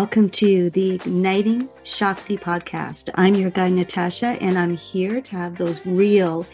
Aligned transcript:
Welcome 0.00 0.30
to 0.30 0.70
the 0.70 0.94
Igniting 0.94 1.68
Shakti 1.82 2.38
podcast. 2.38 3.10
I'm 3.16 3.34
your 3.34 3.50
guide, 3.50 3.72
Natasha, 3.72 4.38
and 4.40 4.58
I'm 4.58 4.74
here 4.74 5.20
to 5.20 5.30
have 5.32 5.58
those 5.58 5.84
real 5.84 6.46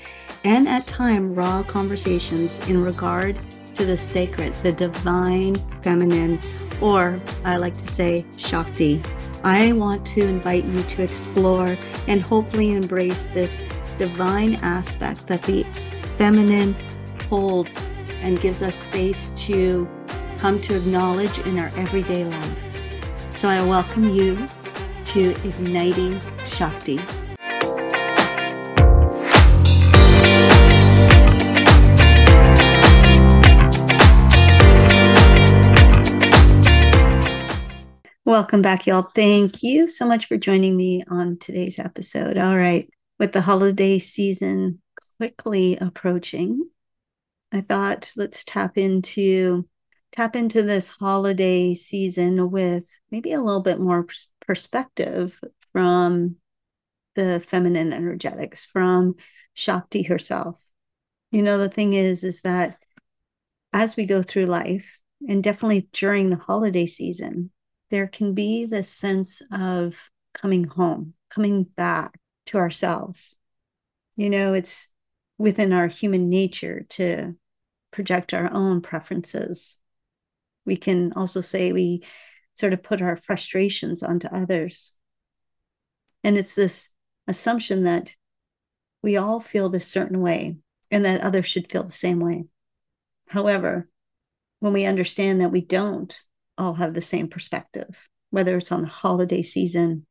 and 0.42 0.68
at 0.68 0.88
time 0.88 1.32
raw 1.32 1.62
conversations 1.62 2.58
in 2.68 2.82
regard 2.82 3.38
to 3.74 3.84
the 3.84 3.96
sacred, 3.96 4.52
the 4.64 4.72
divine 4.72 5.54
feminine, 5.84 6.40
or 6.80 7.20
I 7.44 7.54
like 7.54 7.74
to 7.74 7.88
say 7.88 8.26
Shakti. 8.36 9.00
I 9.44 9.74
want 9.74 10.04
to 10.06 10.22
invite 10.22 10.64
you 10.64 10.82
to 10.82 11.04
explore 11.04 11.78
and 12.08 12.20
hopefully 12.20 12.72
embrace 12.72 13.26
this 13.26 13.62
divine 13.96 14.56
aspect 14.56 15.28
that 15.28 15.42
the 15.42 15.62
feminine 16.18 16.74
holds 17.28 17.88
and 18.22 18.40
gives 18.40 18.60
us 18.60 18.74
space 18.74 19.30
to 19.46 19.88
come 20.38 20.60
to 20.62 20.74
acknowledge 20.76 21.38
in 21.46 21.60
our 21.60 21.70
everyday 21.76 22.24
life. 22.24 22.65
So 23.36 23.48
I 23.48 23.62
welcome 23.62 24.04
you 24.14 24.48
to 25.04 25.30
Igniting 25.46 26.18
Shakti. 26.48 26.98
Welcome 38.24 38.62
back, 38.62 38.86
y'all. 38.86 39.10
Thank 39.14 39.62
you 39.62 39.86
so 39.86 40.08
much 40.08 40.24
for 40.24 40.38
joining 40.38 40.74
me 40.74 41.04
on 41.06 41.36
today's 41.36 41.78
episode. 41.78 42.38
All 42.38 42.56
right, 42.56 42.88
with 43.18 43.32
the 43.32 43.42
holiday 43.42 43.98
season 43.98 44.80
quickly 45.18 45.76
approaching, 45.76 46.70
I 47.52 47.60
thought 47.60 48.12
let's 48.16 48.46
tap 48.46 48.78
into 48.78 49.68
tap 50.16 50.34
into 50.34 50.62
this 50.62 50.88
holiday 50.88 51.74
season 51.74 52.50
with 52.50 52.84
maybe 53.10 53.32
a 53.32 53.42
little 53.42 53.60
bit 53.60 53.78
more 53.78 54.06
perspective 54.46 55.38
from 55.72 56.36
the 57.16 57.42
feminine 57.46 57.92
energetics 57.92 58.64
from 58.64 59.14
Shakti 59.52 60.02
herself. 60.02 60.58
You 61.30 61.42
know, 61.42 61.58
the 61.58 61.68
thing 61.68 61.92
is, 61.92 62.24
is 62.24 62.40
that 62.42 62.78
as 63.72 63.96
we 63.96 64.06
go 64.06 64.22
through 64.22 64.46
life, 64.46 65.00
and 65.28 65.42
definitely 65.42 65.88
during 65.92 66.30
the 66.30 66.36
holiday 66.36 66.86
season, 66.86 67.50
there 67.90 68.06
can 68.06 68.34
be 68.34 68.64
this 68.64 68.90
sense 68.90 69.42
of 69.52 70.10
coming 70.34 70.64
home, 70.64 71.14
coming 71.30 71.64
back 71.64 72.18
to 72.46 72.58
ourselves. 72.58 73.34
You 74.16 74.30
know, 74.30 74.54
it's 74.54 74.88
within 75.38 75.72
our 75.72 75.88
human 75.88 76.30
nature 76.30 76.86
to 76.90 77.34
project 77.90 78.34
our 78.34 78.52
own 78.52 78.80
preferences 78.80 79.78
we 80.66 80.76
can 80.76 81.12
also 81.14 81.40
say 81.40 81.72
we 81.72 82.02
sort 82.54 82.72
of 82.72 82.82
put 82.82 83.00
our 83.00 83.16
frustrations 83.16 84.02
onto 84.02 84.26
others. 84.28 84.94
And 86.24 86.36
it's 86.36 86.54
this 86.54 86.90
assumption 87.28 87.84
that 87.84 88.14
we 89.02 89.16
all 89.16 89.40
feel 89.40 89.68
this 89.68 89.86
certain 89.86 90.20
way 90.20 90.56
and 90.90 91.04
that 91.04 91.20
others 91.20 91.46
should 91.46 91.70
feel 91.70 91.84
the 91.84 91.92
same 91.92 92.20
way. 92.20 92.44
However, 93.28 93.88
when 94.60 94.72
we 94.72 94.84
understand 94.84 95.40
that 95.40 95.52
we 95.52 95.60
don't 95.60 96.18
all 96.58 96.74
have 96.74 96.94
the 96.94 97.00
same 97.00 97.28
perspective, 97.28 97.94
whether 98.30 98.56
it's 98.56 98.72
on 98.72 98.82
the 98.82 98.88
holiday 98.88 99.42
season 99.42 100.06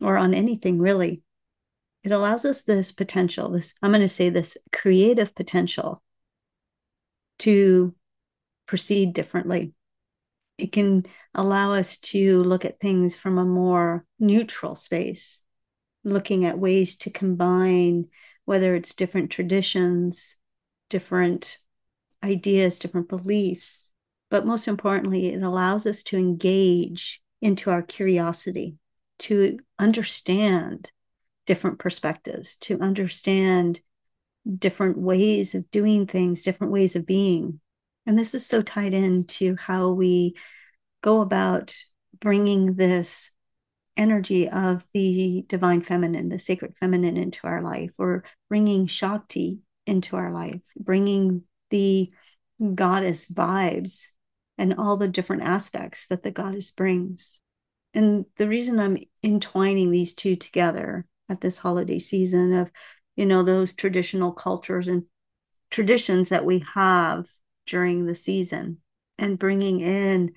or 0.00 0.16
on 0.16 0.34
anything 0.34 0.78
really, 0.78 1.22
it 2.04 2.12
allows 2.12 2.44
us 2.44 2.62
this 2.62 2.92
potential, 2.92 3.50
this, 3.50 3.74
I'm 3.82 3.90
going 3.90 4.00
to 4.00 4.08
say 4.08 4.28
this 4.28 4.56
creative 4.72 5.34
potential 5.34 6.02
to 7.40 7.94
proceed 8.66 9.12
differently. 9.12 9.72
It 10.58 10.72
can 10.72 11.04
allow 11.34 11.72
us 11.72 11.98
to 11.98 12.42
look 12.42 12.64
at 12.64 12.80
things 12.80 13.16
from 13.16 13.38
a 13.38 13.44
more 13.44 14.04
neutral 14.18 14.76
space, 14.76 15.42
looking 16.04 16.44
at 16.44 16.58
ways 16.58 16.96
to 16.98 17.10
combine 17.10 18.06
whether 18.44 18.74
it's 18.74 18.94
different 18.94 19.30
traditions, 19.30 20.36
different 20.90 21.58
ideas, 22.22 22.78
different 22.78 23.08
beliefs. 23.08 23.88
But 24.30 24.46
most 24.46 24.68
importantly, 24.68 25.28
it 25.28 25.42
allows 25.42 25.86
us 25.86 26.02
to 26.04 26.18
engage 26.18 27.20
into 27.40 27.70
our 27.70 27.82
curiosity, 27.82 28.76
to 29.20 29.58
understand 29.78 30.90
different 31.46 31.78
perspectives, 31.78 32.56
to 32.56 32.80
understand 32.80 33.80
different 34.58 34.98
ways 34.98 35.54
of 35.54 35.70
doing 35.70 36.06
things, 36.06 36.42
different 36.42 36.72
ways 36.72 36.96
of 36.96 37.06
being. 37.06 37.60
And 38.06 38.18
this 38.18 38.34
is 38.34 38.44
so 38.46 38.62
tied 38.62 38.94
into 38.94 39.56
how 39.56 39.90
we 39.90 40.34
go 41.02 41.20
about 41.20 41.74
bringing 42.18 42.74
this 42.74 43.30
energy 43.96 44.48
of 44.48 44.86
the 44.94 45.44
divine 45.48 45.82
feminine, 45.82 46.28
the 46.28 46.38
sacred 46.38 46.74
feminine 46.80 47.16
into 47.16 47.46
our 47.46 47.62
life, 47.62 47.92
or 47.98 48.24
bringing 48.48 48.86
Shakti 48.86 49.60
into 49.86 50.16
our 50.16 50.32
life, 50.32 50.60
bringing 50.76 51.42
the 51.70 52.10
goddess 52.74 53.26
vibes 53.26 54.06
and 54.58 54.74
all 54.74 54.96
the 54.96 55.08
different 55.08 55.42
aspects 55.42 56.06
that 56.06 56.22
the 56.22 56.30
goddess 56.30 56.70
brings. 56.70 57.40
And 57.94 58.24
the 58.36 58.48
reason 58.48 58.78
I'm 58.78 58.98
entwining 59.22 59.90
these 59.90 60.14
two 60.14 60.36
together 60.36 61.06
at 61.28 61.40
this 61.40 61.58
holiday 61.58 61.98
season 61.98 62.52
of, 62.54 62.70
you 63.16 63.26
know, 63.26 63.42
those 63.42 63.74
traditional 63.74 64.32
cultures 64.32 64.88
and 64.88 65.04
traditions 65.70 66.30
that 66.30 66.44
we 66.44 66.64
have 66.74 67.26
during 67.66 68.06
the 68.06 68.14
season 68.14 68.78
and 69.18 69.38
bringing 69.38 69.80
in 69.80 70.32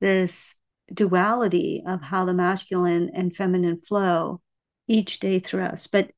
this 0.00 0.54
duality 0.92 1.82
of 1.86 2.02
how 2.02 2.24
the 2.24 2.34
masculine 2.34 3.10
and 3.14 3.34
feminine 3.34 3.78
flow 3.78 4.40
each 4.88 5.20
day 5.20 5.38
through 5.38 5.64
us. 5.64 5.86
But 5.86 6.10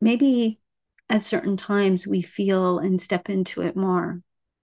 maybe 0.00 0.60
at 1.08 1.22
certain 1.22 1.56
times 1.56 2.06
we 2.06 2.22
feel 2.22 2.78
and 2.78 3.00
step 3.00 3.28
into 3.28 3.62
it 3.62 3.76
more. 3.76 4.20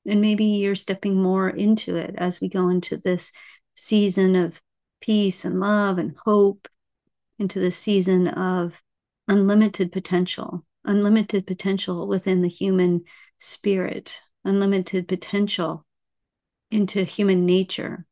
And 0.07 0.21
maybe 0.21 0.45
you're 0.45 0.75
stepping 0.75 1.21
more 1.21 1.49
into 1.49 1.95
it 1.95 2.15
as 2.17 2.41
we 2.41 2.49
go 2.49 2.69
into 2.69 2.97
this 2.97 3.31
season 3.75 4.35
of 4.35 4.61
peace 5.01 5.45
and 5.45 5.59
love 5.59 5.97
and 5.97 6.15
hope, 6.25 6.67
into 7.37 7.59
this 7.59 7.77
season 7.77 8.27
of 8.27 8.81
unlimited 9.27 9.91
potential, 9.91 10.65
unlimited 10.83 11.45
potential 11.45 12.07
within 12.07 12.41
the 12.41 12.49
human 12.49 13.03
spirit, 13.37 14.21
unlimited 14.43 15.07
potential 15.07 15.85
into 16.71 17.03
human 17.03 17.45
nature 17.45 18.05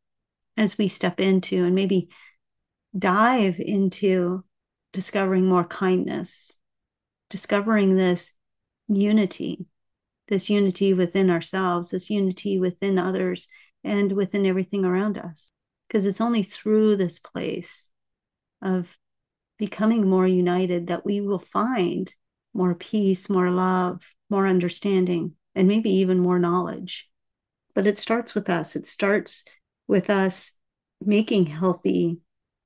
as 0.56 0.78
we 0.78 0.88
step 0.88 1.20
into 1.20 1.64
and 1.64 1.76
maybe 1.76 2.10
dive 2.98 3.60
into 3.60 4.44
discovering 4.94 5.46
more 5.46 5.64
kindness, 5.64 6.58
discovering 7.30 7.96
this 7.96 8.34
unity, 8.88 9.66
this 10.28 10.50
unity 10.50 10.94
within 10.94 11.30
ourselves, 11.30 11.92
this 11.92 12.10
unity 12.10 12.60
within 12.60 12.98
others, 12.98 13.48
and 13.84 14.12
within 14.12 14.46
everything 14.46 14.84
around 14.84 15.18
us. 15.18 15.52
Because 15.88 16.06
it's 16.06 16.22
only 16.22 16.44
through 16.44 16.96
this 16.96 17.20
place 17.20 17.90
of 18.62 18.98
becoming 19.58 20.08
more 20.08 20.28
united 20.28 20.88
that 20.88 21.06
we 21.06 21.22
will 21.22 21.40
find 21.40 22.12
more 22.54 22.76
peace, 22.76 23.30
more 23.30 23.52
love, 23.52 24.02
more 24.30 24.48
understanding, 24.48 25.34
and 25.58 25.68
maybe 25.68 25.90
even 25.90 26.20
more 26.20 26.38
knowledge. 26.38 27.10
But 27.74 27.88
it 27.88 27.98
starts 27.98 28.36
with 28.36 28.48
us. 28.50 28.76
It 28.76 28.86
starts 28.86 29.44
with 29.88 30.10
us 30.10 30.52
making 31.02 31.48
healthy 31.48 32.20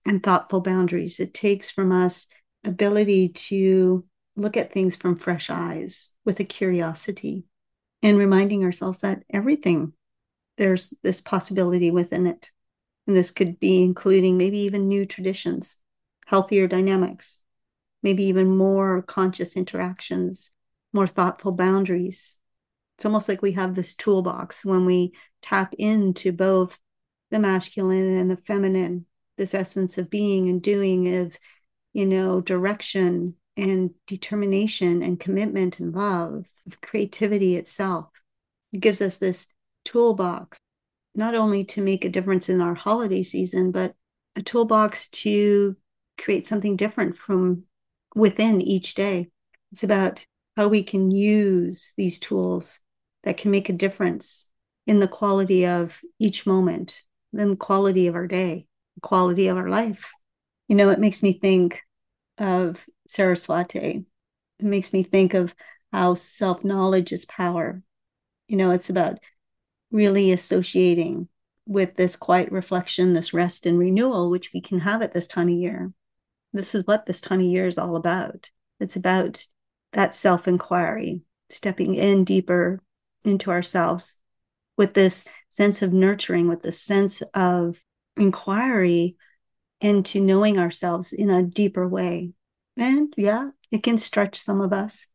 and 0.06 0.22
thoughtful 0.22 0.59
boundaries. 0.59 1.19
It 1.19 1.34
takes 1.34 1.72
from 1.72 1.94
us 1.94 2.28
ability 2.66 3.29
to 3.29 4.06
look 4.35 4.57
at 4.57 4.74
things 4.74 4.97
from 4.97 5.18
fresh 5.18 5.50
eyes 5.50 6.09
with 6.25 6.40
a 6.41 6.43
curiosity 6.43 7.46
and 8.03 8.17
reminding 8.17 8.64
ourselves 8.64 8.99
that 9.02 9.23
everything 9.29 9.93
there's 10.58 10.93
this 11.02 11.22
possibility 11.22 11.91
within 11.91 12.28
it. 12.28 12.52
And 13.08 13.16
this 13.16 13.32
could 13.32 13.58
be 13.59 13.82
including 13.82 14.38
maybe 14.38 14.59
even 14.59 14.90
new 14.90 15.05
traditions, 15.05 15.78
healthier 16.26 16.67
dynamics, 16.67 17.38
maybe 18.03 18.26
even 18.26 18.55
more 18.55 19.02
conscious 19.02 19.55
interactions, 19.55 20.52
more 20.91 21.08
thoughtful 21.08 21.53
boundaries, 21.53 22.35
it's 23.02 23.06
almost 23.08 23.28
like 23.28 23.42
we 23.42 23.53
have 23.53 23.74
this 23.74 23.96
toolbox 23.96 24.64
when 24.64 24.86
we 24.86 25.12
tap 25.42 25.74
into 25.80 26.32
both 26.32 26.78
the 27.32 27.40
masculine 27.40 28.20
and 28.20 28.30
the 28.30 28.38
feminine, 28.38 29.08
this 29.40 29.56
essence 29.56 29.98
of 29.98 30.12
being 30.12 30.50
and 30.50 30.62
doing, 30.62 31.16
of, 31.16 31.36
you 31.94 32.06
know, 32.06 32.42
direction 32.42 33.34
and 33.58 33.90
determination 34.06 35.02
and 35.02 35.20
commitment 35.20 35.80
and 35.80 35.96
love, 35.96 36.46
of 36.68 36.80
creativity 36.82 37.56
itself. 37.56 38.08
It 38.72 38.82
gives 38.82 39.02
us 39.02 39.18
this 39.18 39.48
toolbox, 39.84 40.59
not 41.16 41.34
only 41.34 41.64
to 41.64 41.82
make 41.82 42.06
a 42.06 42.09
difference 42.09 42.50
in 42.50 42.62
our 42.62 42.76
holiday 42.76 43.24
season, 43.24 43.72
but 43.72 43.96
a 44.36 44.44
toolbox 44.44 45.09
to 45.09 45.76
create 46.20 46.46
something 46.46 46.76
different 46.76 47.18
from 47.18 47.64
within 48.14 48.62
each 48.62 48.94
day. 48.94 49.32
It's 49.72 49.82
about 49.84 50.24
how 50.56 50.68
we 50.68 50.84
can 50.84 51.09
use 51.09 51.94
these 51.98 52.20
tools 52.20 52.80
that 53.23 53.38
can 53.38 53.52
make 53.52 53.70
a 53.70 53.73
difference 53.73 54.47
in 54.88 55.00
the 55.00 55.08
quality 55.08 55.66
of 55.66 56.00
each 56.20 56.46
moment, 56.46 57.03
the 57.34 57.56
quality 57.56 58.08
of 58.08 58.16
our 58.16 58.28
day. 58.28 58.66
the 58.96 59.02
quality 59.02 59.47
of 59.47 59.58
our 59.58 59.70
life. 59.70 60.12
You 60.68 60.76
know, 60.76 60.90
it 60.90 61.00
makes 61.00 61.23
me 61.23 61.34
think 61.34 61.82
of 62.38 62.85
Saraswati. 63.08 64.06
It 64.59 64.66
makes 64.66 64.94
me 64.94 65.03
think 65.03 65.34
of 65.34 65.53
how 65.91 66.14
self 66.16 66.64
knowledge 66.64 67.12
is 67.14 67.26
power. 67.26 67.84
You 68.47 68.58
know, 68.58 68.72
it's 68.72 68.90
about 68.90 69.20
really 69.91 70.32
associating 70.32 71.28
with 71.66 71.96
this 71.96 72.16
quiet 72.16 72.52
reflection, 72.52 73.14
this 73.14 73.34
rest 73.34 73.66
and 73.66 73.78
renewal, 73.78 74.29
which 74.29 74.52
we 74.53 74.62
can 74.62 74.79
have 74.79 75.02
at 75.02 75.14
this 75.14 75.28
time 75.28 75.47
of 75.47 75.53
year. 75.56 75.94
This 76.53 76.76
is 76.76 76.85
what 76.85 77.06
this 77.06 77.22
time 77.22 77.40
of 77.40 77.46
year 77.46 77.67
is 77.67 77.78
all 77.78 77.96
about. 77.96 78.50
It's 78.79 78.96
about 78.96 79.46
that 79.94 80.14
self 80.16 80.47
inquiry, 80.47 81.22
stepping 81.50 81.96
in 81.96 82.24
deeper 82.26 82.82
into 83.23 83.52
ourselves 83.52 84.18
with 84.78 84.94
this 84.94 85.26
sense 85.50 85.82
of 85.82 85.94
nurturing, 85.94 86.47
with 86.47 86.62
this 86.62 86.82
sense 86.82 87.22
of 87.34 87.82
inquiry 88.18 89.18
into 89.79 90.22
knowing 90.22 90.58
ourselves 90.59 91.14
in 91.14 91.29
a 91.29 91.44
deeper 91.44 91.88
way. 91.88 92.32
And 92.78 93.14
yeah, 93.18 93.50
it 93.72 93.84
can 93.84 93.97
stretch 93.97 94.40
some 94.40 94.62
of 94.62 94.73
us. 94.73 95.08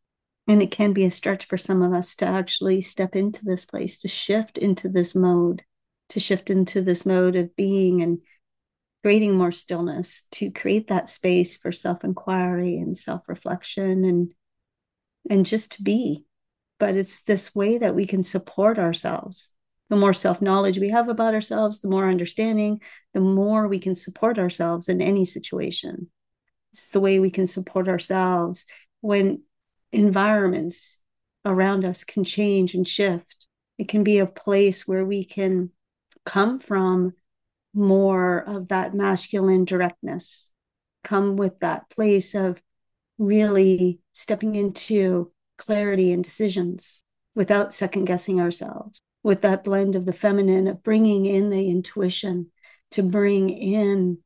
And 0.49 0.63
it 0.63 0.71
can 0.71 0.93
be 0.93 1.05
a 1.05 1.11
stretch 1.11 1.47
for 1.47 1.57
some 1.57 1.83
of 1.83 1.93
us 1.93 2.15
to 2.17 2.27
actually 2.27 2.81
step 2.81 3.17
into 3.17 3.45
this 3.45 3.65
place, 3.65 3.99
to 3.99 4.09
shift 4.09 4.59
into 4.59 4.89
this 4.89 5.15
mode, 5.15 5.65
to 6.11 6.21
shift 6.21 6.51
into 6.51 6.83
this 6.83 7.05
mode 7.05 7.35
of 7.35 7.57
being 7.57 8.01
and 8.01 8.21
creating 9.03 9.37
more 9.37 9.51
stillness, 9.51 10.25
to 10.33 10.53
create 10.53 10.89
that 10.89 11.11
space 11.11 11.57
for 11.57 11.73
self 11.73 12.05
inquiry 12.05 12.77
and 12.77 12.97
self 12.97 13.23
reflection 13.29 14.05
and 14.05 14.35
and 15.29 15.47
just 15.47 15.73
to 15.73 15.83
be. 15.83 16.25
But 16.79 16.97
it's 16.97 17.23
this 17.23 17.55
way 17.55 17.79
that 17.79 17.95
we 17.95 18.07
can 18.07 18.23
support 18.23 18.79
ourselves. 18.79 19.51
The 19.89 19.97
more 19.97 20.15
self 20.15 20.43
knowledge 20.43 20.79
we 20.79 20.91
have 20.91 21.09
about 21.09 21.35
ourselves, 21.35 21.81
the 21.81 21.89
more 21.89 22.09
understanding, 22.09 22.81
the 23.15 23.21
more 23.21 23.69
we 23.69 23.79
can 23.79 23.95
support 23.95 24.39
ourselves 24.39 24.89
in 24.89 25.01
any 25.01 25.25
situation. 25.25 26.11
It's 26.73 26.89
the 26.89 27.01
way 27.01 27.19
we 27.19 27.31
can 27.31 27.47
support 27.47 27.89
ourselves 27.89 28.67
when 29.01 29.43
environments 29.93 30.99
around 31.45 31.85
us 31.85 32.05
can 32.05 32.25
change 32.25 32.75
and 32.75 32.87
shift. 32.87 33.47
It 33.79 33.89
can 33.89 34.03
be 34.05 34.19
a 34.19 34.27
place 34.27 34.87
where 34.87 35.05
we 35.05 35.25
can 35.25 35.71
come 36.25 36.59
from 36.59 37.15
more 37.73 38.39
of 38.39 38.69
that 38.69 38.95
masculine 38.95 39.65
directness, 39.65 40.51
come 41.05 41.37
with 41.37 41.61
that 41.61 41.89
place 41.91 42.35
of 42.35 42.61
really 43.19 44.01
stepping 44.13 44.55
into 44.57 45.31
clarity 45.57 46.13
and 46.13 46.23
decisions 46.23 47.03
without 47.35 47.75
second 47.75 48.05
guessing 48.05 48.41
ourselves, 48.41 49.01
with 49.23 49.43
that 49.43 49.65
blend 49.65 49.97
of 49.97 50.07
the 50.07 50.13
feminine, 50.13 50.67
of 50.69 50.83
bringing 50.83 51.27
in 51.27 51.51
the 51.51 51.69
intuition 51.69 52.51
to 52.93 53.03
bring 53.03 53.51
in 53.51 54.19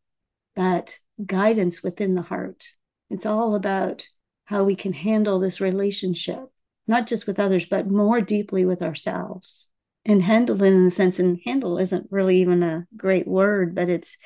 that 0.57 0.99
guidance 1.25 1.83
within 1.83 2.15
the 2.15 2.23
heart. 2.23 2.65
It's 3.09 3.27
all 3.27 3.55
about 3.55 4.07
how 4.45 4.65
we 4.65 4.75
can 4.75 4.93
handle 4.93 5.39
this 5.39 5.61
relationship, 5.61 6.45
not 6.87 7.07
just 7.07 7.27
with 7.27 7.39
others, 7.39 7.67
but 7.67 7.89
more 7.89 8.21
deeply 8.21 8.65
with 8.65 8.83
ourselves. 8.83 9.69
And 10.05 10.23
handle 10.23 10.63
in 10.63 10.85
the 10.85 10.91
sense, 10.91 11.19
and 11.19 11.39
handle 11.45 11.79
isn't 11.79 12.09
really 12.11 12.41
even 12.41 12.63
a 12.63 12.87
great 12.97 13.29
word, 13.29 13.75
but 13.75 13.91
it's 13.91 14.17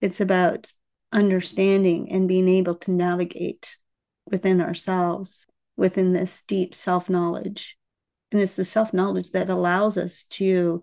it's 0.00 0.20
about 0.20 0.72
understanding 1.12 2.10
and 2.10 2.28
being 2.28 2.48
able 2.48 2.76
to 2.76 2.90
navigate 2.90 3.76
within 4.26 4.60
ourselves, 4.60 5.46
within 5.78 6.12
this 6.12 6.42
deep 6.42 6.74
self-knowledge. 6.74 7.78
And 8.30 8.42
it's 8.42 8.56
the 8.56 8.64
self-knowledge 8.64 9.30
that 9.30 9.48
allows 9.48 9.96
us 9.96 10.24
to 10.32 10.82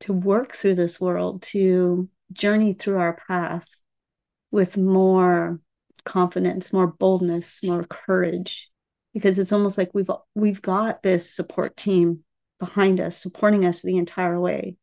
to 0.00 0.12
work 0.12 0.52
through 0.52 0.74
this 0.74 1.00
world, 1.00 1.42
to 1.42 2.08
journey 2.32 2.74
through 2.74 2.98
our 2.98 3.18
path 3.28 3.66
with 4.50 4.76
more 4.76 5.58
confidence, 6.04 6.72
more 6.72 6.86
boldness, 6.86 7.62
more 7.62 7.82
courage, 7.82 8.70
because 9.14 9.38
it's 9.38 9.52
almost 9.52 9.76
like 9.76 9.90
we've 9.92 10.10
we've 10.34 10.62
got 10.62 11.02
this 11.02 11.34
support 11.34 11.76
team 11.76 12.20
behind 12.60 13.00
us, 13.00 13.16
supporting 13.16 13.64
us 13.64 13.82
the 13.82 13.96
entire 13.96 14.38
way, 14.38 14.76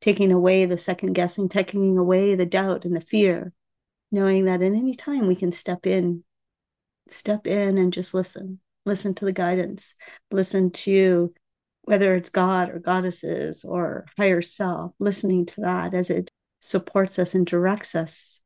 taking 0.00 0.32
away 0.32 0.64
the 0.64 0.78
second 0.78 1.12
guessing, 1.12 1.48
taking 1.48 1.98
away 1.98 2.34
the 2.34 2.46
doubt 2.46 2.84
and 2.84 2.96
the 2.96 3.00
fear, 3.00 3.52
knowing 4.10 4.46
that 4.46 4.62
at 4.62 4.72
any 4.72 4.94
time 4.94 5.26
we 5.26 5.36
can 5.36 5.52
step 5.52 5.86
in, 5.86 6.24
step 7.08 7.46
in 7.46 7.78
and 7.78 7.92
just 7.92 8.14
listen, 8.14 8.60
listen 8.84 9.14
to 9.14 9.24
the 9.24 9.32
guidance, 9.32 9.94
listen 10.30 10.70
to 10.70 11.32
whether 11.82 12.14
it's 12.14 12.30
God 12.30 12.70
or 12.70 12.78
goddesses 12.78 13.64
or 13.64 14.06
higher 14.16 14.42
self, 14.42 14.92
listening 14.98 15.46
to 15.46 15.62
that 15.62 15.94
as 15.94 16.10
it 16.10 16.30
supports 16.60 17.18
us 17.18 17.34
and 17.34 17.44
directs 17.44 17.94
us 17.94 18.40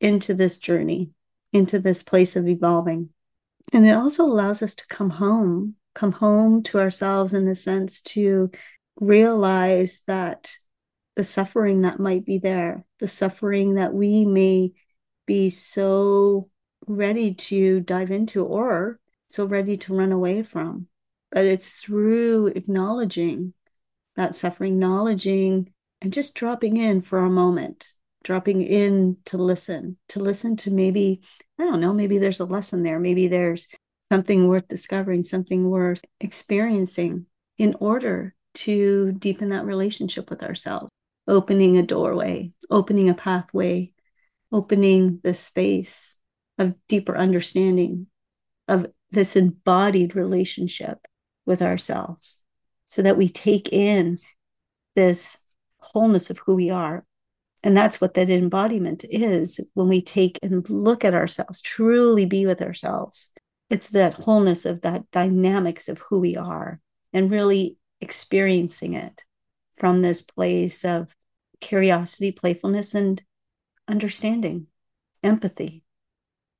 into 0.00 0.32
this 0.32 0.56
journey 0.56 1.12
into 1.52 1.78
this 1.78 2.02
place 2.02 2.36
of 2.36 2.48
evolving. 2.48 3.10
And 3.72 3.86
it 3.86 3.92
also 3.92 4.24
allows 4.24 4.62
us 4.62 4.74
to 4.76 4.86
come 4.88 5.10
home, 5.10 5.76
come 5.94 6.12
home 6.12 6.62
to 6.64 6.78
ourselves 6.78 7.34
in 7.34 7.46
a 7.48 7.54
sense 7.54 8.00
to 8.02 8.50
realize 8.96 10.02
that 10.06 10.52
the 11.16 11.24
suffering 11.24 11.82
that 11.82 12.00
might 12.00 12.24
be 12.24 12.38
there, 12.38 12.84
the 12.98 13.08
suffering 13.08 13.74
that 13.74 13.92
we 13.92 14.24
may 14.24 14.72
be 15.26 15.50
so 15.50 16.48
ready 16.86 17.34
to 17.34 17.80
dive 17.80 18.10
into 18.10 18.44
or 18.44 18.98
so 19.30 19.44
ready 19.44 19.76
to 19.78 19.94
run 19.94 20.12
away 20.12 20.42
from. 20.42 20.86
But 21.30 21.44
it's 21.44 21.72
through 21.74 22.48
acknowledging 22.48 23.54
that 24.16 24.34
suffering, 24.34 24.74
acknowledging 24.74 25.72
and 26.00 26.12
just 26.12 26.34
dropping 26.34 26.76
in 26.76 27.02
for 27.02 27.18
a 27.18 27.30
moment 27.30 27.92
dropping 28.22 28.62
in 28.62 29.16
to 29.26 29.38
listen, 29.38 29.96
to 30.08 30.20
listen 30.20 30.56
to 30.58 30.70
maybe, 30.70 31.22
I 31.58 31.64
don't 31.64 31.80
know, 31.80 31.92
maybe 31.92 32.18
there's 32.18 32.40
a 32.40 32.44
lesson 32.44 32.82
there. 32.82 32.98
Maybe 32.98 33.28
there's 33.28 33.68
something 34.02 34.48
worth 34.48 34.68
discovering, 34.68 35.24
something 35.24 35.68
worth 35.68 36.02
experiencing 36.20 37.26
in 37.58 37.76
order 37.80 38.34
to 38.52 39.12
deepen 39.12 39.50
that 39.50 39.64
relationship 39.64 40.28
with 40.28 40.42
ourselves, 40.42 40.90
opening 41.26 41.78
a 41.78 41.82
doorway, 41.82 42.52
opening 42.70 43.08
a 43.08 43.14
pathway, 43.14 43.92
opening 44.52 45.20
the 45.22 45.34
space 45.34 46.16
of 46.58 46.74
deeper 46.88 47.16
understanding 47.16 48.06
of 48.68 48.86
this 49.10 49.36
embodied 49.36 50.14
relationship 50.14 50.98
with 51.46 51.62
ourselves 51.62 52.40
so 52.86 53.02
that 53.02 53.16
we 53.16 53.28
take 53.28 53.72
in 53.72 54.18
this 54.94 55.38
wholeness 55.78 56.30
of 56.30 56.38
who 56.38 56.54
we 56.54 56.70
are 56.70 57.04
and 57.62 57.76
that's 57.76 58.00
what 58.00 58.14
that 58.14 58.30
embodiment 58.30 59.04
is 59.08 59.60
when 59.74 59.88
we 59.88 60.00
take 60.00 60.38
and 60.42 60.68
look 60.70 61.04
at 61.04 61.14
ourselves, 61.14 61.60
truly 61.60 62.24
be 62.24 62.46
with 62.46 62.62
ourselves. 62.62 63.28
It's 63.68 63.90
that 63.90 64.14
wholeness 64.14 64.64
of 64.64 64.80
that 64.80 65.10
dynamics 65.10 65.88
of 65.88 65.98
who 65.98 66.20
we 66.20 66.36
are 66.36 66.80
and 67.12 67.30
really 67.30 67.76
experiencing 68.00 68.94
it 68.94 69.22
from 69.76 70.00
this 70.00 70.22
place 70.22 70.84
of 70.84 71.14
curiosity, 71.60 72.32
playfulness, 72.32 72.94
and 72.94 73.22
understanding, 73.86 74.66
empathy, 75.22 75.84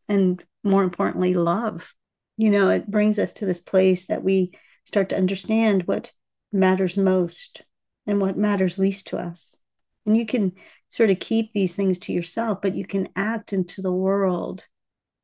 and 0.06 0.42
more 0.62 0.82
importantly, 0.82 1.32
love. 1.32 1.94
You 2.40 2.48
know, 2.48 2.70
it 2.70 2.90
brings 2.90 3.18
us 3.18 3.34
to 3.34 3.44
this 3.44 3.60
place 3.60 4.06
that 4.06 4.24
we 4.24 4.52
start 4.84 5.10
to 5.10 5.16
understand 5.16 5.82
what 5.82 6.10
matters 6.50 6.96
most 6.96 7.60
and 8.06 8.18
what 8.18 8.38
matters 8.38 8.78
least 8.78 9.08
to 9.08 9.18
us. 9.18 9.58
And 10.06 10.16
you 10.16 10.24
can 10.24 10.52
sort 10.88 11.10
of 11.10 11.20
keep 11.20 11.52
these 11.52 11.76
things 11.76 11.98
to 11.98 12.14
yourself, 12.14 12.62
but 12.62 12.74
you 12.74 12.86
can 12.86 13.10
act 13.14 13.52
into 13.52 13.82
the 13.82 13.92
world 13.92 14.64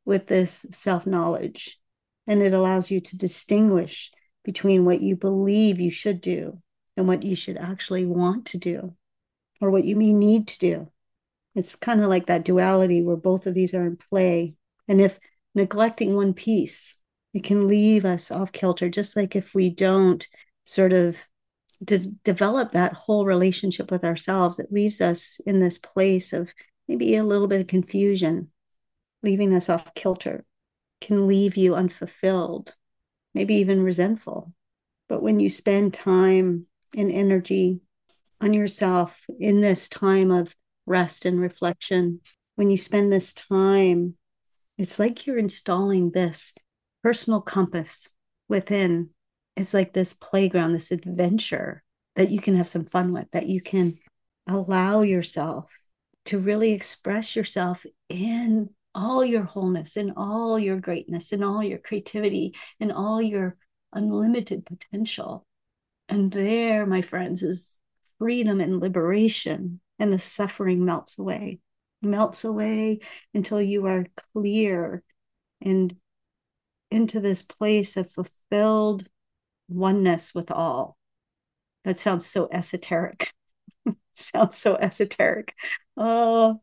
with 0.04 0.26
this 0.26 0.66
self 0.72 1.06
knowledge. 1.06 1.78
And 2.26 2.42
it 2.42 2.52
allows 2.52 2.90
you 2.90 3.00
to 3.00 3.16
distinguish 3.16 4.12
between 4.44 4.84
what 4.84 5.00
you 5.00 5.16
believe 5.16 5.80
you 5.80 5.90
should 5.90 6.20
do 6.20 6.60
and 6.98 7.08
what 7.08 7.22
you 7.22 7.34
should 7.34 7.56
actually 7.56 8.04
want 8.04 8.44
to 8.48 8.58
do 8.58 8.94
or 9.62 9.70
what 9.70 9.84
you 9.84 9.96
may 9.96 10.12
need 10.12 10.48
to 10.48 10.58
do. 10.58 10.92
It's 11.54 11.76
kind 11.76 12.02
of 12.02 12.10
like 12.10 12.26
that 12.26 12.44
duality 12.44 13.02
where 13.02 13.16
both 13.16 13.46
of 13.46 13.54
these 13.54 13.72
are 13.72 13.86
in 13.86 13.96
play. 13.96 14.56
And 14.86 15.00
if 15.00 15.18
neglecting 15.54 16.14
one 16.14 16.34
piece, 16.34 16.98
it 17.36 17.44
can 17.44 17.68
leave 17.68 18.06
us 18.06 18.30
off 18.30 18.50
kilter, 18.50 18.88
just 18.88 19.14
like 19.14 19.36
if 19.36 19.54
we 19.54 19.68
don't 19.68 20.26
sort 20.64 20.94
of 20.94 21.22
develop 22.24 22.72
that 22.72 22.94
whole 22.94 23.26
relationship 23.26 23.90
with 23.90 24.04
ourselves, 24.04 24.58
it 24.58 24.72
leaves 24.72 25.02
us 25.02 25.38
in 25.44 25.60
this 25.60 25.76
place 25.76 26.32
of 26.32 26.48
maybe 26.88 27.14
a 27.14 27.22
little 27.22 27.46
bit 27.46 27.60
of 27.60 27.66
confusion, 27.66 28.50
leaving 29.22 29.54
us 29.54 29.68
off 29.68 29.92
kilter, 29.94 30.46
can 31.02 31.28
leave 31.28 31.58
you 31.58 31.74
unfulfilled, 31.74 32.74
maybe 33.34 33.56
even 33.56 33.82
resentful. 33.82 34.54
But 35.06 35.22
when 35.22 35.38
you 35.38 35.50
spend 35.50 35.92
time 35.92 36.64
and 36.96 37.12
energy 37.12 37.82
on 38.40 38.54
yourself 38.54 39.14
in 39.38 39.60
this 39.60 39.90
time 39.90 40.30
of 40.30 40.56
rest 40.86 41.26
and 41.26 41.38
reflection, 41.38 42.22
when 42.54 42.70
you 42.70 42.78
spend 42.78 43.12
this 43.12 43.34
time, 43.34 44.14
it's 44.78 44.98
like 44.98 45.26
you're 45.26 45.36
installing 45.36 46.12
this 46.12 46.54
personal 47.06 47.40
compass 47.40 48.10
within 48.48 49.08
it's 49.54 49.72
like 49.72 49.92
this 49.92 50.12
playground, 50.12 50.72
this 50.72 50.90
adventure 50.90 51.84
that 52.16 52.32
you 52.32 52.40
can 52.40 52.56
have 52.56 52.66
some 52.66 52.84
fun 52.84 53.12
with, 53.12 53.30
that 53.30 53.46
you 53.46 53.60
can 53.60 53.96
allow 54.48 55.02
yourself 55.02 55.72
to 56.24 56.40
really 56.40 56.72
express 56.72 57.36
yourself 57.36 57.86
in 58.08 58.70
all 58.92 59.24
your 59.24 59.44
wholeness, 59.44 59.96
in 59.96 60.14
all 60.16 60.58
your 60.58 60.80
greatness, 60.80 61.32
in 61.32 61.44
all 61.44 61.62
your 61.62 61.78
creativity, 61.78 62.56
in 62.80 62.90
all 62.90 63.22
your 63.22 63.56
unlimited 63.92 64.66
potential. 64.66 65.46
And 66.08 66.32
there, 66.32 66.86
my 66.86 67.02
friends, 67.02 67.44
is 67.44 67.76
freedom 68.18 68.60
and 68.60 68.80
liberation, 68.80 69.80
and 70.00 70.12
the 70.12 70.18
suffering 70.18 70.84
melts 70.84 71.20
away, 71.20 71.60
melts 72.02 72.42
away 72.42 72.98
until 73.32 73.62
you 73.62 73.86
are 73.86 74.06
clear 74.32 75.04
and 75.60 75.94
into 76.90 77.20
this 77.20 77.42
place 77.42 77.96
of 77.96 78.10
fulfilled 78.10 79.06
oneness 79.68 80.34
with 80.34 80.50
all. 80.50 80.96
That 81.84 81.98
sounds 81.98 82.26
so 82.26 82.48
esoteric. 82.50 83.32
sounds 84.12 84.56
so 84.56 84.76
esoteric. 84.76 85.54
Oh, 85.96 86.60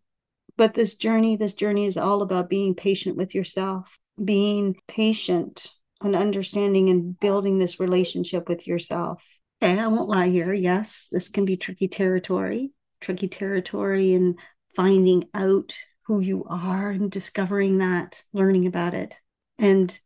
but 0.57 0.73
this 0.73 0.95
journey, 0.95 1.35
this 1.35 1.53
journey 1.53 1.85
is 1.85 1.97
all 1.97 2.21
about 2.21 2.49
being 2.49 2.75
patient 2.75 3.15
with 3.17 3.33
yourself, 3.33 3.97
being 4.23 4.75
patient 4.87 5.71
and 6.01 6.15
understanding 6.15 6.89
and 6.89 7.19
building 7.19 7.57
this 7.57 7.79
relationship 7.79 8.49
with 8.49 8.67
yourself. 8.67 9.23
Okay, 9.61 9.79
I 9.79 9.87
won't 9.87 10.09
lie 10.09 10.29
here. 10.29 10.53
Yes, 10.53 11.07
this 11.11 11.29
can 11.29 11.45
be 11.45 11.57
tricky 11.57 11.87
territory, 11.87 12.71
tricky 12.99 13.29
territory 13.29 14.13
and 14.13 14.37
finding 14.75 15.25
out 15.33 15.73
who 16.07 16.19
you 16.19 16.43
are 16.49 16.89
and 16.89 17.09
discovering 17.09 17.77
that, 17.77 18.23
learning 18.33 18.67
about 18.67 18.93
it. 18.93 19.15
And 19.57 19.97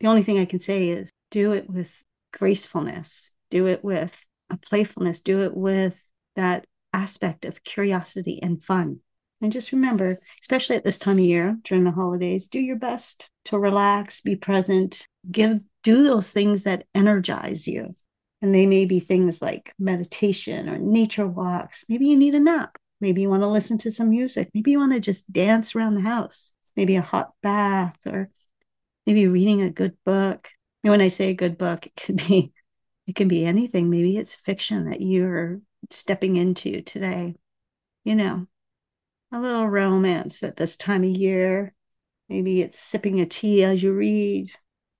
the 0.00 0.08
only 0.08 0.22
thing 0.22 0.38
I 0.38 0.44
can 0.44 0.60
say 0.60 0.88
is 0.88 1.10
do 1.30 1.52
it 1.52 1.68
with 1.68 2.02
gracefulness, 2.32 3.30
do 3.50 3.66
it 3.66 3.84
with 3.84 4.20
a 4.50 4.56
playfulness, 4.56 5.20
do 5.20 5.42
it 5.42 5.56
with 5.56 6.00
that 6.36 6.66
aspect 6.92 7.44
of 7.44 7.64
curiosity 7.64 8.40
and 8.42 8.62
fun. 8.62 9.00
And 9.40 9.52
just 9.52 9.72
remember, 9.72 10.18
especially 10.40 10.76
at 10.76 10.84
this 10.84 10.98
time 10.98 11.18
of 11.18 11.24
year 11.24 11.58
during 11.64 11.84
the 11.84 11.90
holidays, 11.90 12.48
do 12.48 12.58
your 12.58 12.76
best 12.76 13.28
to 13.46 13.58
relax, 13.58 14.20
be 14.20 14.36
present, 14.36 15.06
give 15.30 15.60
do 15.82 16.02
those 16.02 16.30
things 16.32 16.62
that 16.62 16.86
energize 16.94 17.68
you. 17.68 17.94
And 18.40 18.54
they 18.54 18.66
may 18.66 18.84
be 18.84 19.00
things 19.00 19.42
like 19.42 19.72
meditation 19.78 20.68
or 20.68 20.78
nature 20.78 21.26
walks. 21.26 21.84
Maybe 21.88 22.06
you 22.06 22.16
need 22.16 22.34
a 22.34 22.40
nap. 22.40 22.78
Maybe 23.00 23.22
you 23.22 23.28
want 23.28 23.42
to 23.42 23.48
listen 23.48 23.78
to 23.78 23.90
some 23.90 24.10
music. 24.10 24.48
Maybe 24.54 24.70
you 24.70 24.78
want 24.78 24.92
to 24.92 25.00
just 25.00 25.30
dance 25.32 25.74
around 25.74 25.94
the 25.94 26.00
house. 26.00 26.52
Maybe 26.76 26.96
a 26.96 27.02
hot 27.02 27.32
bath 27.42 27.96
or 28.06 28.30
maybe 29.06 29.26
reading 29.26 29.62
a 29.62 29.70
good 29.70 29.96
book. 30.04 30.50
And 30.82 30.90
when 30.90 31.00
I 31.00 31.08
say 31.08 31.30
a 31.30 31.34
good 31.34 31.58
book, 31.58 31.86
it 31.86 31.96
could 31.96 32.16
be 32.16 32.52
it 33.06 33.14
can 33.14 33.28
be 33.28 33.44
anything. 33.44 33.90
Maybe 33.90 34.16
it's 34.16 34.34
fiction 34.34 34.88
that 34.90 35.00
you're 35.00 35.60
stepping 35.90 36.36
into 36.36 36.82
today. 36.82 37.36
You 38.04 38.16
know, 38.16 38.46
a 39.32 39.40
little 39.40 39.68
romance 39.68 40.42
at 40.42 40.56
this 40.56 40.76
time 40.76 41.04
of 41.04 41.10
year. 41.10 41.74
Maybe 42.28 42.62
it's 42.62 42.80
sipping 42.80 43.20
a 43.20 43.26
tea 43.26 43.64
as 43.64 43.82
you 43.82 43.92
read, 43.92 44.50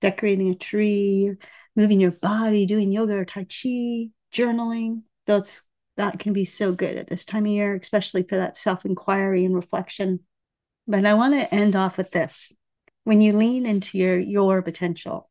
decorating 0.01 0.49
a 0.49 0.55
tree, 0.55 1.31
moving 1.75 1.99
your 1.99 2.11
body, 2.11 2.65
doing 2.65 2.91
yoga 2.91 3.13
or 3.13 3.25
tai 3.25 3.45
chi, 3.45 4.09
journaling. 4.31 5.03
That's 5.25 5.63
that 5.97 6.19
can 6.19 6.33
be 6.33 6.45
so 6.45 6.71
good 6.73 6.97
at 6.97 7.07
this 7.07 7.25
time 7.25 7.45
of 7.45 7.51
year, 7.51 7.75
especially 7.75 8.23
for 8.23 8.37
that 8.37 8.57
self-inquiry 8.57 9.45
and 9.45 9.55
reflection. 9.55 10.19
But 10.87 11.05
I 11.05 11.13
want 11.13 11.33
to 11.33 11.53
end 11.53 11.75
off 11.75 11.97
with 11.97 12.11
this. 12.11 12.51
When 13.05 13.21
you 13.21 13.33
lean 13.33 13.65
into 13.67 13.99
your 13.99 14.19
your 14.19 14.61
potential, 14.63 15.29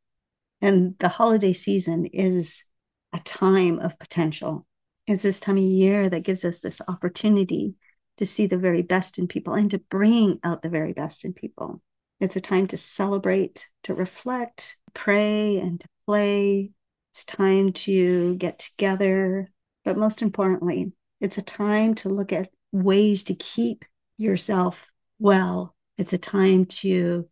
and 0.61 0.95
the 1.01 1.09
holiday 1.09 1.53
season 1.53 2.07
is 2.07 2.63
a 3.13 3.19
time 3.19 3.81
of 3.81 3.99
potential. 3.99 4.65
It's 5.09 5.25
this 5.25 5.41
time 5.41 5.57
of 5.57 5.63
year 5.63 6.09
that 6.09 6.25
gives 6.25 6.45
us 6.45 6.61
this 6.61 6.81
opportunity 6.87 7.75
to 8.19 8.27
see 8.27 8.47
the 8.47 8.57
very 8.57 8.83
best 8.83 9.19
in 9.19 9.27
people 9.27 9.55
and 9.55 9.71
to 9.73 9.79
bring 9.79 10.39
out 10.45 10.63
the 10.63 10.69
very 10.69 10.93
best 10.93 11.25
in 11.25 11.33
people. 11.33 11.83
It's 12.21 12.37
a 12.37 12.41
time 12.41 12.69
to 12.69 12.77
celebrate, 12.77 13.67
to 13.83 13.95
reflect, 13.95 14.77
pray, 14.95 15.59
and 15.59 15.81
to 15.81 15.89
play. 16.07 16.71
It's 17.13 17.25
time 17.25 17.73
to 17.73 18.37
get 18.37 18.61
together. 18.61 19.51
But 19.85 19.99
most 19.99 20.23
importantly, 20.23 20.93
it's 21.21 21.39
a 21.39 21.43
time 21.43 21.97
to 21.97 22.09
look 22.09 22.33
at 22.33 22.51
ways 22.71 23.25
to 23.25 23.35
keep 23.35 23.85
yourself 24.17 24.93
well. 25.19 25.75
It's 25.99 26.13
a 26.13 26.19
time 26.19 26.67
to 26.67 27.29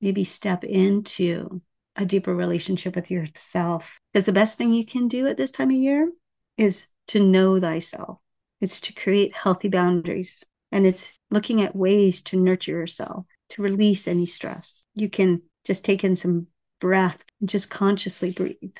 maybe 0.00 0.24
step 0.24 0.64
into 0.64 1.60
a 1.96 2.04
deeper 2.04 2.34
relationship 2.34 2.94
with 2.94 3.10
yourself. 3.10 3.98
Because 4.12 4.26
the 4.26 4.32
best 4.32 4.56
thing 4.56 4.72
you 4.72 4.86
can 4.86 5.08
do 5.08 5.26
at 5.26 5.36
this 5.36 5.50
time 5.50 5.70
of 5.70 5.76
year 5.76 6.10
is 6.56 6.88
to 7.08 7.20
know 7.20 7.60
thyself. 7.60 8.18
It's 8.60 8.80
to 8.82 8.92
create 8.92 9.34
healthy 9.34 9.68
boundaries 9.68 10.44
and 10.72 10.86
it's 10.86 11.12
looking 11.30 11.62
at 11.62 11.74
ways 11.74 12.22
to 12.22 12.36
nurture 12.36 12.72
yourself, 12.72 13.26
to 13.50 13.62
release 13.62 14.06
any 14.06 14.26
stress. 14.26 14.84
You 14.94 15.08
can 15.08 15.42
just 15.64 15.84
take 15.84 16.04
in 16.04 16.16
some 16.16 16.46
breath 16.80 17.22
just 17.44 17.70
consciously 17.70 18.32
breathe. 18.32 18.76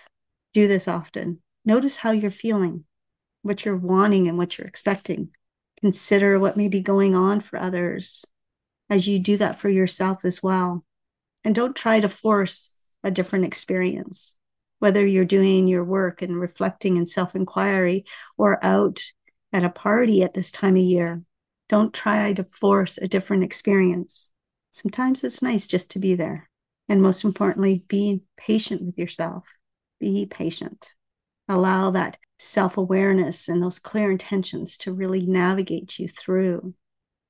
Do 0.53 0.69
this 0.69 0.89
often. 0.89 1.41
Notice 1.65 1.99
how 1.99 2.11
you're 2.11 2.31
feeling, 2.31 2.85
what 3.43 3.65
you're 3.65 3.77
wanting, 3.77 4.29
and 4.29 4.37
what 4.37 4.59
you're 4.59 4.67
expecting. 4.67 5.31
Consider 5.81 6.39
what 6.39 6.57
may 6.57 6.69
be 6.69 6.81
going 6.81 7.15
on 7.15 7.41
for 7.41 7.59
others 7.59 8.25
as 8.89 9.07
you 9.07 9.19
do 9.19 9.37
that 9.37 9.61
for 9.61 9.69
yourself 9.69 10.25
as 10.25 10.43
well. 10.43 10.85
And 11.45 11.55
don't 11.55 11.77
try 11.77 12.01
to 12.01 12.09
force 12.09 12.75
a 13.03 13.11
different 13.11 13.47
experience, 13.47 14.35
whether 14.79 15.07
you're 15.07 15.25
doing 15.25 15.67
your 15.67 15.85
work 15.85 16.23
and 16.23 16.39
reflecting 16.39 16.99
and 16.99 17.09
self 17.09 17.35
inquiry 17.35 18.05
or 18.37 18.63
out 18.65 19.03
at 19.53 19.65
a 19.65 19.71
party 19.71 20.23
at 20.23 20.35
this 20.35 20.51
time 20.51 20.77
of 20.77 20.83
year. 20.83 21.23
Don't 21.69 21.95
try 21.95 22.33
to 22.33 22.45
force 22.45 22.99
a 22.99 23.09
different 23.09 23.45
experience. 23.45 24.31
Sometimes 24.73 25.25
it's 25.25 25.43
nice 25.43 25.67
just 25.67 25.93
to 25.93 25.99
be 25.99 26.15
there. 26.15 26.49
And 26.89 27.01
most 27.01 27.25
importantly, 27.25 27.85
be 27.89 28.23
patient 28.37 28.83
with 28.83 28.99
yourself. 28.99 29.45
Be 30.01 30.27
patient. 30.27 30.91
Allow 31.49 31.91
that 31.93 32.19
self 32.39 32.77
awareness 32.77 33.49
and 33.49 33.63
those 33.63 33.79
clear 33.79 34.11
intentions 34.11 34.79
to 34.79 34.93
really 34.93 35.27
navigate 35.27 35.99
you 35.99 36.09
through 36.09 36.75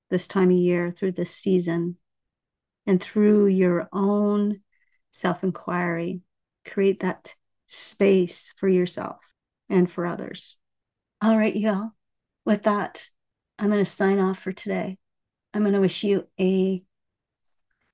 this 0.08 0.26
time 0.26 0.50
of 0.50 0.56
year, 0.56 0.90
through 0.90 1.12
this 1.12 1.30
season, 1.34 1.96
and 2.86 3.02
through 3.02 3.46
your 3.46 3.88
own 3.92 4.60
self 5.12 5.42
inquiry. 5.42 6.20
Create 6.66 7.00
that 7.00 7.34
space 7.66 8.52
for 8.58 8.68
yourself 8.68 9.18
and 9.68 9.90
for 9.90 10.06
others. 10.06 10.56
All 11.22 11.36
right, 11.36 11.54
y'all 11.54 11.92
with 12.44 12.64
that, 12.64 13.04
I'm 13.58 13.70
going 13.70 13.84
to 13.84 13.90
sign 13.90 14.18
off 14.18 14.40
for 14.40 14.52
today. 14.52 14.98
I'm 15.52 15.62
going 15.62 15.74
to 15.74 15.80
wish 15.80 16.02
you 16.02 16.26
a 16.38 16.82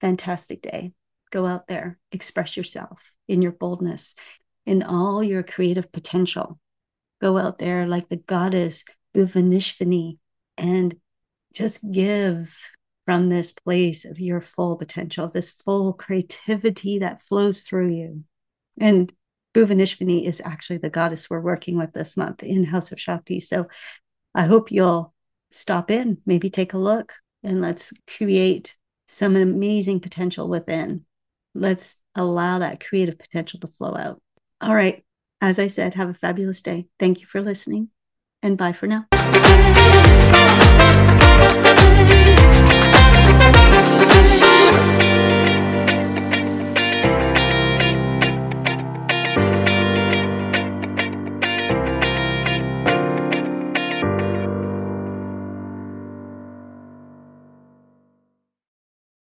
fantastic 0.00 0.62
day. 0.62 0.92
Go 1.30 1.46
out 1.46 1.66
there, 1.66 1.98
express 2.12 2.56
yourself 2.56 3.12
in 3.28 3.42
your 3.42 3.52
boldness, 3.52 4.14
in 4.64 4.82
all 4.82 5.22
your 5.22 5.42
creative 5.42 5.90
potential. 5.92 6.58
Go 7.20 7.38
out 7.38 7.58
there 7.58 7.86
like 7.86 8.08
the 8.08 8.16
goddess 8.16 8.84
Bhuvaneshwari 9.14 10.18
and 10.56 10.94
just 11.52 11.80
give 11.90 12.56
from 13.06 13.28
this 13.28 13.52
place 13.52 14.04
of 14.04 14.20
your 14.20 14.42
full 14.42 14.76
potential, 14.76 15.28
this 15.28 15.50
full 15.50 15.94
creativity 15.94 16.98
that 16.98 17.22
flows 17.22 17.62
through 17.62 17.90
you. 17.90 18.24
And 18.78 19.10
Bhuvaneshwari 19.54 20.26
is 20.26 20.42
actually 20.44 20.78
the 20.78 20.90
goddess 20.90 21.30
we're 21.30 21.40
working 21.40 21.78
with 21.78 21.92
this 21.92 22.16
month 22.16 22.42
in 22.42 22.64
Haus 22.64 22.92
of 22.92 23.00
Shakti. 23.00 23.40
So 23.40 23.68
I 24.34 24.42
hope 24.42 24.70
you'll 24.70 25.14
stop 25.50 25.90
in, 25.90 26.18
maybe 26.26 26.50
take 26.50 26.74
a 26.74 26.78
look, 26.78 27.14
and 27.42 27.62
let's 27.62 27.92
create 28.18 28.76
some 29.08 29.36
amazing 29.36 30.00
potential 30.00 30.48
within. 30.48 31.06
Let's 31.54 31.94
allow 32.14 32.58
that 32.58 32.84
creative 32.84 33.18
potential 33.18 33.60
to 33.60 33.68
flow 33.68 33.96
out. 33.96 34.20
All 34.60 34.74
right. 34.74 35.02
As 35.40 35.58
I 35.58 35.68
said, 35.68 35.94
have 35.94 36.08
a 36.08 36.14
fabulous 36.14 36.62
day. 36.62 36.88
Thank 36.98 37.20
you 37.20 37.26
for 37.26 37.42
listening, 37.42 37.90
and 38.42 38.56
bye 38.56 38.72
for 38.72 38.86
now. 38.86 39.06